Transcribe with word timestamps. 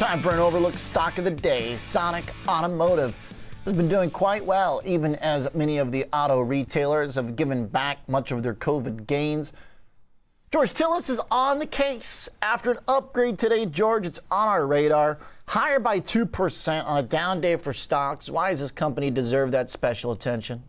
Time 0.00 0.22
for 0.22 0.32
an 0.32 0.38
overlook 0.38 0.78
stock 0.78 1.18
of 1.18 1.24
the 1.24 1.30
day. 1.30 1.76
Sonic 1.76 2.24
Automotive 2.48 3.14
has 3.66 3.74
been 3.74 3.86
doing 3.86 4.10
quite 4.10 4.42
well, 4.42 4.80
even 4.86 5.14
as 5.16 5.46
many 5.52 5.76
of 5.76 5.92
the 5.92 6.06
auto 6.10 6.40
retailers 6.40 7.16
have 7.16 7.36
given 7.36 7.66
back 7.66 7.98
much 8.08 8.32
of 8.32 8.42
their 8.42 8.54
COVID 8.54 9.06
gains. 9.06 9.52
George 10.52 10.72
Tsilis 10.72 11.10
is 11.10 11.20
on 11.30 11.58
the 11.58 11.66
case. 11.66 12.30
After 12.40 12.70
an 12.70 12.78
upgrade 12.88 13.38
today, 13.38 13.66
George, 13.66 14.06
it's 14.06 14.20
on 14.30 14.48
our 14.48 14.66
radar. 14.66 15.18
Higher 15.48 15.78
by 15.78 16.00
2% 16.00 16.86
on 16.86 16.96
a 16.96 17.02
down 17.02 17.42
day 17.42 17.56
for 17.56 17.74
stocks. 17.74 18.30
Why 18.30 18.48
does 18.52 18.60
this 18.60 18.70
company 18.70 19.10
deserve 19.10 19.50
that 19.52 19.68
special 19.68 20.12
attention? 20.12 20.62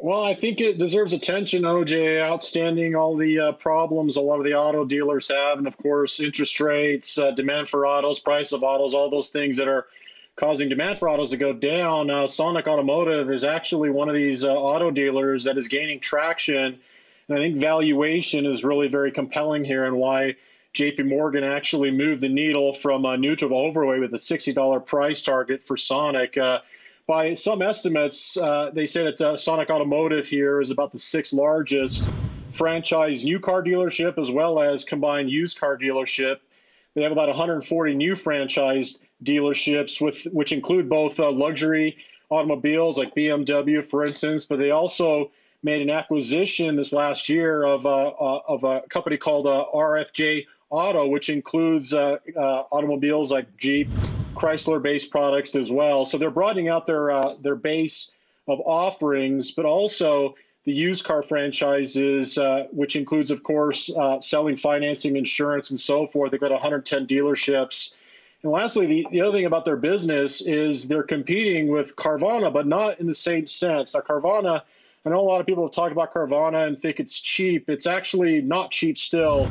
Well, 0.00 0.22
I 0.22 0.34
think 0.34 0.60
it 0.60 0.78
deserves 0.78 1.12
attention, 1.12 1.62
OJ. 1.62 2.22
Outstanding 2.22 2.94
all 2.94 3.16
the 3.16 3.40
uh, 3.40 3.52
problems 3.52 4.14
a 4.14 4.20
lot 4.20 4.38
of 4.38 4.44
the 4.44 4.54
auto 4.54 4.84
dealers 4.84 5.28
have, 5.28 5.58
and 5.58 5.66
of 5.66 5.76
course, 5.76 6.20
interest 6.20 6.60
rates, 6.60 7.18
uh, 7.18 7.32
demand 7.32 7.68
for 7.68 7.84
autos, 7.84 8.20
price 8.20 8.52
of 8.52 8.62
autos, 8.62 8.94
all 8.94 9.10
those 9.10 9.30
things 9.30 9.56
that 9.56 9.66
are 9.66 9.88
causing 10.36 10.68
demand 10.68 10.98
for 10.98 11.08
autos 11.08 11.30
to 11.30 11.36
go 11.36 11.52
down. 11.52 12.10
Uh, 12.10 12.28
Sonic 12.28 12.68
Automotive 12.68 13.28
is 13.28 13.42
actually 13.42 13.90
one 13.90 14.08
of 14.08 14.14
these 14.14 14.44
uh, 14.44 14.54
auto 14.54 14.92
dealers 14.92 15.42
that 15.44 15.58
is 15.58 15.66
gaining 15.66 15.98
traction, 15.98 16.78
and 17.28 17.36
I 17.36 17.40
think 17.40 17.56
valuation 17.56 18.46
is 18.46 18.62
really 18.62 18.86
very 18.86 19.10
compelling 19.10 19.64
here, 19.64 19.84
and 19.84 19.96
why 19.96 20.36
JP 20.74 21.06
Morgan 21.06 21.42
actually 21.42 21.90
moved 21.90 22.20
the 22.20 22.28
needle 22.28 22.72
from 22.72 23.02
neutral 23.20 23.50
to 23.50 23.56
overweight 23.56 24.00
with 24.00 24.14
a 24.14 24.16
$60 24.16 24.86
price 24.86 25.24
target 25.24 25.64
for 25.64 25.76
Sonic. 25.76 26.38
By 27.08 27.32
some 27.32 27.62
estimates, 27.62 28.36
uh, 28.36 28.70
they 28.74 28.84
say 28.84 29.04
that 29.04 29.18
uh, 29.18 29.36
Sonic 29.38 29.70
Automotive 29.70 30.26
here 30.26 30.60
is 30.60 30.70
about 30.70 30.92
the 30.92 30.98
sixth 30.98 31.32
largest 31.32 32.06
franchise 32.50 33.24
new 33.24 33.40
car 33.40 33.62
dealership 33.62 34.18
as 34.18 34.30
well 34.30 34.60
as 34.60 34.84
combined 34.84 35.30
used 35.30 35.58
car 35.58 35.78
dealership. 35.78 36.36
They 36.92 37.02
have 37.02 37.12
about 37.12 37.28
140 37.28 37.94
new 37.94 38.14
franchise 38.14 39.06
dealerships, 39.24 40.02
with 40.02 40.24
which 40.34 40.52
include 40.52 40.90
both 40.90 41.18
uh, 41.18 41.30
luxury 41.30 41.96
automobiles 42.28 42.98
like 42.98 43.14
BMW, 43.14 43.82
for 43.82 44.04
instance, 44.04 44.44
but 44.44 44.58
they 44.58 44.70
also 44.70 45.30
made 45.62 45.80
an 45.80 45.88
acquisition 45.88 46.76
this 46.76 46.92
last 46.92 47.30
year 47.30 47.64
of, 47.64 47.86
uh, 47.86 48.08
uh, 48.08 48.40
of 48.46 48.64
a 48.64 48.82
company 48.90 49.16
called 49.16 49.46
uh, 49.46 49.64
RFJ 49.74 50.44
Auto, 50.68 51.08
which 51.08 51.30
includes 51.30 51.94
automobiles 51.94 53.32
like 53.32 53.56
Jeep, 53.56 53.88
Chrysler-based 54.34 55.10
products 55.10 55.54
as 55.54 55.70
well. 55.70 56.04
So 56.04 56.18
they're 56.18 56.30
broadening 56.30 56.68
out 56.68 56.86
their 56.86 57.10
uh, 57.10 57.34
their 57.40 57.56
base 57.56 58.14
of 58.46 58.60
offerings, 58.60 59.52
but 59.52 59.64
also 59.64 60.34
the 60.64 60.72
used 60.72 61.04
car 61.04 61.22
franchises, 61.22 62.36
uh, 62.36 62.66
which 62.72 62.96
includes, 62.96 63.30
of 63.30 63.42
course, 63.42 63.94
uh, 63.96 64.20
selling 64.20 64.56
financing, 64.56 65.16
insurance, 65.16 65.70
and 65.70 65.80
so 65.80 66.06
forth. 66.06 66.30
They've 66.30 66.40
got 66.40 66.50
110 66.50 67.06
dealerships. 67.06 67.96
And 68.42 68.52
lastly, 68.52 68.86
the, 68.86 69.06
the 69.10 69.20
other 69.22 69.36
thing 69.36 69.46
about 69.46 69.64
their 69.64 69.76
business 69.76 70.40
is 70.42 70.86
they're 70.88 71.02
competing 71.02 71.68
with 71.68 71.96
Carvana, 71.96 72.52
but 72.52 72.66
not 72.66 73.00
in 73.00 73.06
the 73.06 73.14
same 73.14 73.46
sense. 73.46 73.94
Now, 73.94 74.00
Carvana, 74.00 74.62
I 75.04 75.10
know 75.10 75.20
a 75.20 75.22
lot 75.22 75.40
of 75.40 75.46
people 75.46 75.64
have 75.64 75.72
talked 75.72 75.92
about 75.92 76.12
Carvana 76.12 76.66
and 76.66 76.78
think 76.78 77.00
it's 77.00 77.18
cheap. 77.18 77.68
It's 77.68 77.86
actually 77.86 78.42
not 78.42 78.70
cheap 78.70 78.98
still 78.98 79.48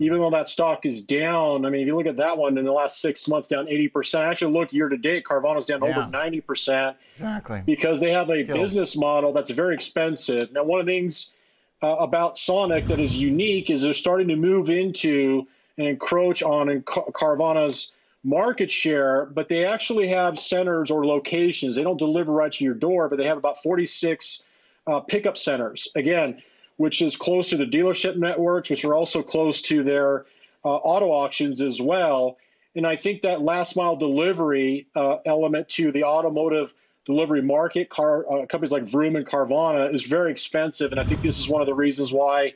even 0.00 0.18
though 0.18 0.30
that 0.30 0.48
stock 0.48 0.86
is 0.86 1.04
down, 1.04 1.64
I 1.64 1.70
mean, 1.70 1.82
if 1.82 1.86
you 1.86 1.96
look 1.96 2.06
at 2.06 2.16
that 2.16 2.36
one 2.36 2.56
in 2.58 2.64
the 2.64 2.72
last 2.72 3.00
six 3.00 3.26
months, 3.28 3.48
down 3.48 3.66
80%. 3.66 4.20
I 4.20 4.26
actually 4.26 4.52
looked 4.52 4.72
year 4.72 4.88
to 4.88 4.96
date, 4.96 5.24
Carvana's 5.24 5.66
down 5.66 5.82
yeah. 5.82 5.90
over 5.90 6.00
90%. 6.02 6.94
Exactly. 7.14 7.62
Because 7.64 8.00
they 8.00 8.12
have 8.12 8.30
a 8.30 8.44
Killed. 8.44 8.58
business 8.58 8.96
model 8.96 9.32
that's 9.32 9.50
very 9.50 9.74
expensive. 9.74 10.52
Now, 10.52 10.64
one 10.64 10.80
of 10.80 10.86
the 10.86 10.92
things 10.92 11.34
uh, 11.82 11.96
about 11.96 12.36
Sonic 12.36 12.86
that 12.86 12.98
is 12.98 13.14
unique 13.16 13.70
is 13.70 13.82
they're 13.82 13.94
starting 13.94 14.28
to 14.28 14.36
move 14.36 14.70
into 14.70 15.46
and 15.76 15.86
encroach 15.86 16.42
on 16.42 16.82
Carvana's 16.82 17.94
market 18.24 18.70
share, 18.70 19.26
but 19.26 19.48
they 19.48 19.64
actually 19.64 20.08
have 20.08 20.38
centers 20.38 20.90
or 20.90 21.06
locations. 21.06 21.76
They 21.76 21.84
don't 21.84 21.98
deliver 21.98 22.32
right 22.32 22.52
to 22.52 22.64
your 22.64 22.74
door, 22.74 23.08
but 23.08 23.16
they 23.16 23.26
have 23.26 23.38
about 23.38 23.62
46 23.62 24.46
uh, 24.86 25.00
pickup 25.00 25.38
centers. 25.38 25.88
Again, 25.94 26.42
which 26.78 27.02
is 27.02 27.16
close 27.16 27.50
to 27.50 27.56
the 27.56 27.66
dealership 27.66 28.16
networks, 28.16 28.70
which 28.70 28.84
are 28.84 28.94
also 28.94 29.22
close 29.22 29.60
to 29.62 29.82
their 29.82 30.24
uh, 30.64 30.68
auto 30.68 31.10
auctions 31.10 31.60
as 31.60 31.82
well. 31.82 32.38
And 32.74 32.86
I 32.86 32.94
think 32.94 33.22
that 33.22 33.42
last 33.42 33.76
mile 33.76 33.96
delivery 33.96 34.86
uh, 34.94 35.16
element 35.26 35.68
to 35.70 35.90
the 35.90 36.04
automotive 36.04 36.72
delivery 37.04 37.42
market, 37.42 37.90
car 37.90 38.24
uh, 38.30 38.46
companies 38.46 38.70
like 38.70 38.84
Vroom 38.84 39.16
and 39.16 39.26
Carvana, 39.26 39.92
is 39.92 40.04
very 40.04 40.30
expensive. 40.30 40.92
And 40.92 41.00
I 41.00 41.04
think 41.04 41.20
this 41.20 41.40
is 41.40 41.48
one 41.48 41.60
of 41.60 41.66
the 41.66 41.74
reasons 41.74 42.12
why 42.12 42.54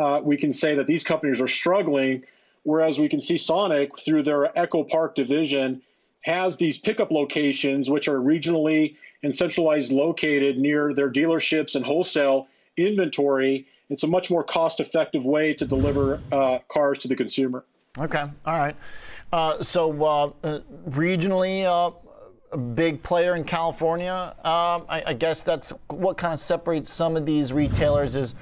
uh, 0.00 0.20
we 0.22 0.36
can 0.36 0.52
say 0.52 0.74
that 0.74 0.88
these 0.88 1.04
companies 1.04 1.40
are 1.40 1.48
struggling. 1.48 2.24
Whereas 2.64 2.98
we 2.98 3.08
can 3.08 3.20
see 3.20 3.38
Sonic 3.38 3.98
through 4.00 4.24
their 4.24 4.48
EchoPark 4.48 5.14
division 5.14 5.82
has 6.22 6.56
these 6.56 6.78
pickup 6.78 7.12
locations, 7.12 7.88
which 7.88 8.08
are 8.08 8.18
regionally 8.18 8.96
and 9.22 9.34
centralized 9.34 9.92
located 9.92 10.58
near 10.58 10.92
their 10.92 11.10
dealerships 11.10 11.76
and 11.76 11.84
wholesale 11.84 12.48
inventory. 12.76 13.66
It's 13.88 14.02
a 14.04 14.06
much 14.06 14.30
more 14.30 14.44
cost 14.44 14.80
effective 14.80 15.24
way 15.24 15.54
to 15.54 15.64
deliver 15.64 16.20
uh, 16.30 16.58
cars 16.70 17.00
to 17.00 17.08
the 17.08 17.16
consumer. 17.16 17.64
Okay, 17.98 18.24
all 18.46 18.58
right. 18.58 18.76
Uh, 19.32 19.62
so, 19.62 19.90
uh, 20.02 20.32
uh 20.44 20.60
regionally, 20.88 21.64
uh, 21.64 21.94
a 22.52 22.58
big 22.58 23.02
player 23.02 23.36
in 23.36 23.44
California. 23.44 24.34
Um, 24.38 24.84
I, 24.88 25.02
I, 25.06 25.12
guess 25.12 25.42
that's 25.42 25.72
what 25.88 26.16
kind 26.16 26.34
of 26.34 26.40
separates 26.40 26.92
some 26.92 27.16
of 27.16 27.24
these 27.24 27.52
retailers 27.52 28.16
is 28.16 28.34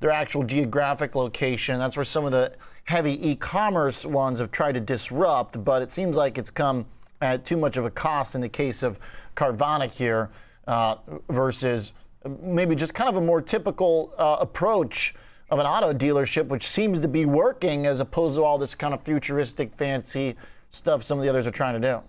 their 0.00 0.10
actual 0.10 0.42
geographic 0.42 1.14
location. 1.14 1.78
That's 1.78 1.96
where 1.96 2.04
some 2.04 2.24
of 2.24 2.32
the 2.32 2.54
heavy 2.84 3.30
e-commerce 3.30 4.04
ones 4.04 4.40
have 4.40 4.50
tried 4.50 4.72
to 4.72 4.80
disrupt, 4.80 5.64
but 5.64 5.82
it 5.82 5.90
seems 5.90 6.16
like 6.16 6.38
it's 6.38 6.50
come 6.50 6.86
at 7.20 7.44
too 7.44 7.56
much 7.56 7.76
of 7.76 7.84
a 7.84 7.90
cost 7.90 8.34
in 8.34 8.40
the 8.40 8.48
case 8.48 8.82
of 8.82 8.98
Carvana 9.36 9.88
here 9.88 10.30
uh, 10.66 10.96
versus 11.28 11.92
maybe 12.40 12.74
just 12.74 12.94
kind 12.94 13.08
of 13.08 13.16
a 13.16 13.20
more 13.20 13.40
typical 13.40 14.12
uh, 14.18 14.36
approach 14.40 15.14
of 15.50 15.58
an 15.58 15.66
auto 15.66 15.92
dealership, 15.92 16.46
which 16.46 16.66
seems 16.66 17.00
to 17.00 17.08
be 17.08 17.26
working 17.26 17.86
as 17.86 18.00
opposed 18.00 18.36
to 18.36 18.44
all 18.44 18.58
this 18.58 18.74
kind 18.74 18.94
of 18.94 19.02
futuristic, 19.02 19.74
fancy 19.74 20.36
stuff 20.70 21.02
some 21.02 21.18
of 21.18 21.24
the 21.24 21.28
others 21.28 21.46
are 21.46 21.50
trying 21.50 21.80
to 21.80 21.88
do. 21.88 22.02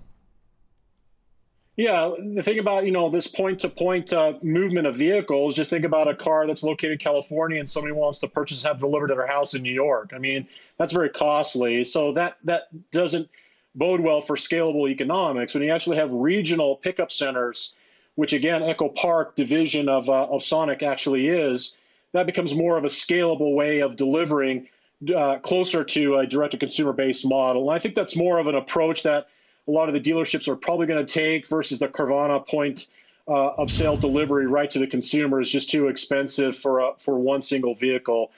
Yeah, 1.76 2.12
the 2.36 2.44
thing 2.44 2.60
about 2.60 2.86
you 2.86 2.92
know 2.92 3.10
this 3.10 3.28
point-to-point 3.28 4.14
uh, 4.14 4.34
movement 4.44 4.86
of 4.86 4.96
vehicles, 4.96 5.56
just 5.56 5.72
think 5.72 5.86
about 5.86 6.08
a 6.08 6.16
car 6.16 6.46
that's 6.46 6.64
located 6.64 6.92
in 6.94 6.98
California 7.00 7.60
and 7.60 7.68
somebody 7.68 7.94
wants 7.94 8.20
to 8.20 8.28
purchase 8.28 8.64
have 8.64 8.80
delivered 8.80 9.08
to 9.08 9.16
their 9.16 9.26
house 9.26 9.56
in 9.56 9.64
New 9.64 9.74
York. 9.74 10.12
I 10.14 10.20
mean, 10.20 10.48
that's 10.78 10.94
very 10.94 11.10
costly. 11.10 11.84
So 11.84 12.14
that 12.14 12.38
that 12.44 12.68
doesn't 12.92 13.28
bode 13.74 14.02
well 14.02 14.22
for 14.22 14.36
scalable 14.36 14.88
economics. 14.88 15.56
When 15.56 15.64
you 15.64 15.72
actually 15.72 15.98
have 15.98 16.14
regional 16.14 16.76
pickup 16.76 17.12
centers 17.12 17.76
which 18.16 18.34
again 18.34 18.62
EchoPark 18.62 19.36
division 19.36 19.90
of, 19.90 20.10
uh, 20.10 20.26
of 20.26 20.44
Sonic 20.44 20.84
actually 20.84 21.28
is, 21.28 21.78
that 22.14 22.26
becomes 22.26 22.54
more 22.54 22.78
of 22.78 22.84
a 22.84 22.88
scalable 22.88 23.56
way 23.56 23.82
of 23.82 23.96
delivering 23.96 24.68
uh, 25.16 25.40
closer 25.40 25.84
to 25.84 26.16
a 26.16 26.28
direct-to-consumer 26.28 26.94
based 26.94 27.28
model. 27.28 27.70
And 27.70 27.76
I 27.76 27.80
think 27.80 27.96
that's 27.96 28.16
more 28.16 28.38
of 28.38 28.48
an 28.48 28.56
approach 28.56 29.04
that 29.04 29.28
a 29.68 29.72
lot 29.72 29.90
of 29.90 29.94
the 29.94 30.00
dealerships 30.00 30.48
are 30.48 30.56
probably 30.56 30.88
going 30.88 31.06
to 31.06 31.12
take 31.12 31.48
versus 31.48 31.80
the 31.80 31.88
Carvana 31.88 32.48
point 32.48 32.88
uh, 33.28 33.52
of 33.58 33.72
sale 33.72 33.98
delivery 33.98 34.48
right 34.48 34.70
to 34.70 34.80
the 34.80 34.88
consumer 34.88 35.40
is 35.40 35.50
just 35.50 35.70
too 35.70 35.88
expensive 35.88 36.56
for 36.58 36.82
uh, 36.82 36.94
for 36.98 37.18
one 37.18 37.42
single 37.42 37.74
vehicle. 37.74 38.32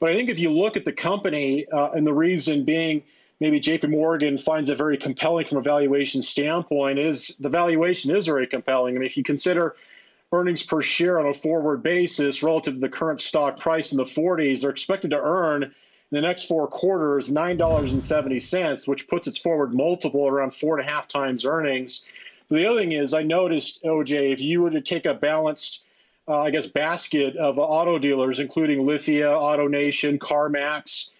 But 0.00 0.10
I 0.10 0.16
think 0.16 0.30
if 0.30 0.40
you 0.40 0.50
look 0.50 0.76
at 0.76 0.84
the 0.84 0.92
company 0.92 1.66
uh, 1.68 1.92
and 1.92 2.04
the 2.04 2.12
reason 2.12 2.64
being 2.64 3.04
maybe 3.42 3.60
JP 3.60 3.90
Morgan 3.90 4.38
finds 4.38 4.68
it 4.68 4.78
very 4.78 4.96
compelling 4.96 5.44
from 5.44 5.58
a 5.58 5.62
valuation 5.62 6.22
standpoint 6.22 6.98
is 6.98 7.36
the 7.38 7.48
valuation 7.48 8.14
is 8.16 8.26
very 8.26 8.46
compelling. 8.46 8.94
I 8.94 8.98
mean, 8.98 9.06
if 9.06 9.16
you 9.16 9.24
consider 9.24 9.76
earnings 10.32 10.62
per 10.62 10.80
share 10.80 11.18
on 11.20 11.26
a 11.26 11.32
forward 11.32 11.82
basis 11.82 12.42
relative 12.42 12.74
to 12.74 12.80
the 12.80 12.88
current 12.88 13.20
stock 13.20 13.58
price 13.58 13.92
in 13.92 13.98
the 13.98 14.04
40s, 14.04 14.60
they're 14.60 14.70
expected 14.70 15.10
to 15.10 15.20
earn 15.20 15.64
in 15.64 15.70
the 16.10 16.20
next 16.20 16.44
four 16.44 16.68
quarters 16.68 17.28
$9.70, 17.28 18.88
which 18.88 19.08
puts 19.08 19.26
its 19.26 19.38
forward 19.38 19.74
multiple 19.74 20.26
around 20.26 20.54
four 20.54 20.78
and 20.78 20.88
a 20.88 20.90
half 20.90 21.08
times 21.08 21.44
earnings. 21.44 22.06
But 22.48 22.56
the 22.56 22.66
other 22.66 22.80
thing 22.80 22.92
is, 22.92 23.12
I 23.12 23.22
noticed, 23.22 23.82
OJ, 23.82 24.32
if 24.32 24.40
you 24.40 24.62
were 24.62 24.70
to 24.70 24.80
take 24.80 25.04
a 25.04 25.14
balanced 25.14 25.86
uh, 26.28 26.42
I 26.42 26.50
guess, 26.50 26.66
basket 26.66 27.36
of 27.36 27.58
auto 27.58 27.98
dealers, 27.98 28.38
including 28.38 28.86
Lithia, 28.86 29.26
AutoNation, 29.26 30.18
CarMax, 30.18 31.12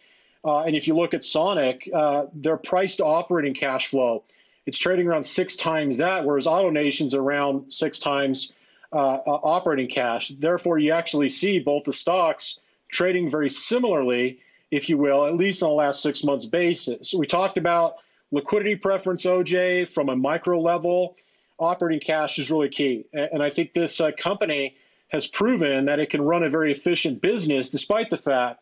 uh, 0.44 0.60
and 0.60 0.74
if 0.74 0.88
you 0.88 0.94
look 0.94 1.14
at 1.14 1.24
Sonic, 1.24 1.88
uh, 1.92 2.26
their 2.34 2.56
price 2.56 2.96
to 2.96 3.04
operating 3.04 3.54
cash 3.54 3.88
flow, 3.88 4.24
it's 4.66 4.78
trading 4.78 5.06
around 5.06 5.24
six 5.24 5.56
times 5.56 5.98
that, 5.98 6.24
whereas 6.24 6.46
AutoNation's 6.46 7.14
around 7.14 7.72
six 7.72 7.98
times 7.98 8.54
uh, 8.92 8.96
uh, 8.96 9.40
operating 9.42 9.88
cash. 9.88 10.28
Therefore, 10.28 10.78
you 10.78 10.92
actually 10.92 11.28
see 11.28 11.58
both 11.58 11.84
the 11.84 11.92
stocks 11.92 12.60
trading 12.90 13.28
very 13.28 13.50
similarly, 13.50 14.40
if 14.70 14.88
you 14.88 14.98
will, 14.98 15.26
at 15.26 15.36
least 15.36 15.62
on 15.62 15.70
the 15.70 15.74
last 15.74 16.02
six 16.02 16.22
months 16.24 16.46
basis. 16.46 17.14
We 17.14 17.26
talked 17.26 17.56
about 17.56 17.94
liquidity 18.30 18.76
preference, 18.76 19.24
OJ, 19.24 19.88
from 19.88 20.08
a 20.08 20.16
micro 20.16 20.60
level. 20.60 21.16
Operating 21.58 22.00
cash 22.00 22.38
is 22.38 22.50
really 22.50 22.68
key. 22.68 23.06
And 23.12 23.42
I 23.42 23.50
think 23.50 23.72
this 23.72 24.00
uh, 24.00 24.10
company 24.18 24.76
has 25.08 25.26
proven 25.26 25.86
that 25.86 26.00
it 26.00 26.10
can 26.10 26.22
run 26.22 26.42
a 26.42 26.48
very 26.48 26.72
efficient 26.72 27.20
business 27.20 27.70
despite 27.70 28.10
the 28.10 28.18
fact 28.18 28.61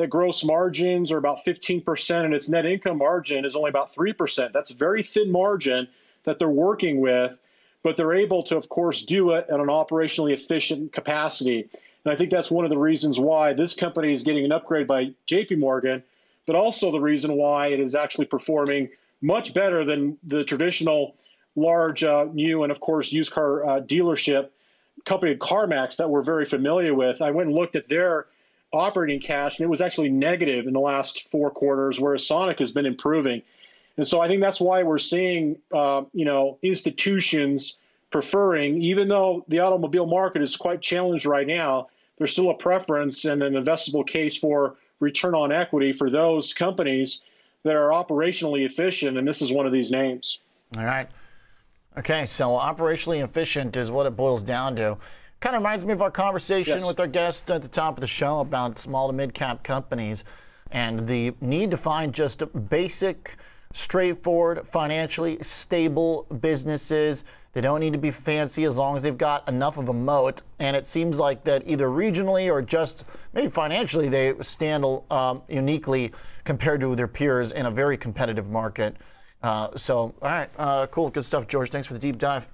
that 0.00 0.08
gross 0.08 0.42
margins 0.42 1.12
are 1.12 1.18
about 1.18 1.44
15% 1.44 2.24
and 2.24 2.32
its 2.32 2.48
net 2.48 2.64
income 2.64 2.96
margin 2.96 3.44
is 3.44 3.54
only 3.54 3.68
about 3.68 3.92
3%. 3.92 4.50
That's 4.50 4.70
a 4.70 4.74
very 4.74 5.02
thin 5.02 5.30
margin 5.30 5.88
that 6.24 6.38
they're 6.38 6.48
working 6.48 7.02
with, 7.02 7.38
but 7.82 7.98
they're 7.98 8.14
able 8.14 8.42
to, 8.44 8.56
of 8.56 8.70
course, 8.70 9.04
do 9.04 9.32
it 9.32 9.44
at 9.50 9.60
an 9.60 9.66
operationally 9.66 10.32
efficient 10.32 10.94
capacity. 10.94 11.68
And 12.04 12.14
I 12.14 12.16
think 12.16 12.30
that's 12.30 12.50
one 12.50 12.64
of 12.64 12.70
the 12.70 12.78
reasons 12.78 13.20
why 13.20 13.52
this 13.52 13.76
company 13.76 14.10
is 14.10 14.22
getting 14.22 14.42
an 14.42 14.52
upgrade 14.52 14.86
by 14.86 15.12
JP 15.28 15.58
Morgan, 15.58 16.02
but 16.46 16.56
also 16.56 16.90
the 16.90 17.00
reason 17.00 17.36
why 17.36 17.66
it 17.66 17.78
is 17.78 17.94
actually 17.94 18.24
performing 18.24 18.88
much 19.20 19.52
better 19.52 19.84
than 19.84 20.16
the 20.22 20.44
traditional 20.44 21.14
large 21.56 22.04
uh, 22.04 22.24
new 22.32 22.62
and, 22.62 22.72
of 22.72 22.80
course, 22.80 23.12
used 23.12 23.32
car 23.32 23.66
uh, 23.66 23.80
dealership 23.82 24.48
company 25.04 25.36
CarMax 25.36 25.96
that 25.96 26.08
we're 26.08 26.22
very 26.22 26.46
familiar 26.46 26.94
with. 26.94 27.20
I 27.20 27.32
went 27.32 27.48
and 27.48 27.56
looked 27.56 27.76
at 27.76 27.86
their 27.90 28.24
operating 28.72 29.20
cash, 29.20 29.58
and 29.58 29.64
it 29.64 29.68
was 29.68 29.80
actually 29.80 30.10
negative 30.10 30.66
in 30.66 30.72
the 30.72 30.80
last 30.80 31.30
four 31.30 31.50
quarters, 31.50 31.98
whereas 31.98 32.26
Sonic 32.26 32.58
has 32.58 32.72
been 32.72 32.86
improving. 32.86 33.42
And 33.96 34.06
so 34.06 34.20
I 34.20 34.28
think 34.28 34.40
that's 34.40 34.60
why 34.60 34.82
we're 34.82 34.98
seeing, 34.98 35.56
uh, 35.72 36.02
you 36.12 36.24
know, 36.24 36.58
institutions 36.62 37.78
preferring, 38.10 38.82
even 38.82 39.08
though 39.08 39.44
the 39.48 39.60
automobile 39.60 40.06
market 40.06 40.42
is 40.42 40.56
quite 40.56 40.80
challenged 40.80 41.26
right 41.26 41.46
now, 41.46 41.88
there's 42.18 42.32
still 42.32 42.50
a 42.50 42.54
preference 42.54 43.24
and 43.24 43.42
an 43.42 43.54
investable 43.54 44.06
case 44.06 44.36
for 44.36 44.76
return 45.00 45.34
on 45.34 45.52
equity 45.52 45.92
for 45.92 46.10
those 46.10 46.54
companies 46.54 47.22
that 47.62 47.74
are 47.76 47.88
operationally 47.88 48.64
efficient, 48.64 49.18
and 49.18 49.26
this 49.26 49.42
is 49.42 49.52
one 49.52 49.66
of 49.66 49.72
these 49.72 49.90
names. 49.90 50.40
All 50.76 50.84
right. 50.84 51.08
Okay, 51.98 52.26
so 52.26 52.50
operationally 52.50 53.22
efficient 53.22 53.76
is 53.76 53.90
what 53.90 54.06
it 54.06 54.16
boils 54.16 54.42
down 54.42 54.76
to. 54.76 54.96
Kind 55.40 55.56
of 55.56 55.62
reminds 55.62 55.86
me 55.86 55.94
of 55.94 56.02
our 56.02 56.10
conversation 56.10 56.78
yes. 56.78 56.86
with 56.86 57.00
our 57.00 57.06
guest 57.06 57.50
at 57.50 57.62
the 57.62 57.68
top 57.68 57.96
of 57.96 58.02
the 58.02 58.06
show 58.06 58.40
about 58.40 58.78
small 58.78 59.06
to 59.06 59.14
mid 59.14 59.32
cap 59.32 59.62
companies 59.62 60.22
and 60.70 61.06
the 61.08 61.32
need 61.40 61.70
to 61.70 61.78
find 61.78 62.12
just 62.12 62.42
basic, 62.68 63.36
straightforward, 63.72 64.66
financially 64.68 65.38
stable 65.40 66.26
businesses. 66.40 67.24
They 67.54 67.62
don't 67.62 67.80
need 67.80 67.94
to 67.94 67.98
be 67.98 68.10
fancy 68.10 68.64
as 68.64 68.76
long 68.76 68.98
as 68.98 69.02
they've 69.02 69.16
got 69.16 69.48
enough 69.48 69.78
of 69.78 69.88
a 69.88 69.94
moat. 69.94 70.42
And 70.58 70.76
it 70.76 70.86
seems 70.86 71.18
like 71.18 71.42
that 71.44 71.62
either 71.66 71.88
regionally 71.88 72.52
or 72.52 72.60
just 72.60 73.04
maybe 73.32 73.48
financially, 73.48 74.10
they 74.10 74.34
stand 74.42 74.84
um, 75.10 75.42
uniquely 75.48 76.12
compared 76.44 76.82
to 76.82 76.94
their 76.94 77.08
peers 77.08 77.50
in 77.50 77.64
a 77.64 77.70
very 77.70 77.96
competitive 77.96 78.50
market. 78.50 78.94
Uh, 79.42 79.70
so, 79.74 80.14
all 80.20 80.30
right, 80.30 80.50
uh, 80.58 80.86
cool, 80.88 81.08
good 81.08 81.24
stuff, 81.24 81.48
George. 81.48 81.70
Thanks 81.70 81.88
for 81.88 81.94
the 81.94 82.00
deep 82.00 82.18
dive. 82.18 82.46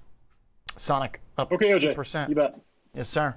Sonic 0.76 1.20
up 1.36 1.50
okay, 1.50 1.70
OJ. 1.70 1.94
2%. 1.94 2.28
You 2.28 2.34
bet. 2.36 2.54
Yes, 2.96 3.10
sir. 3.10 3.34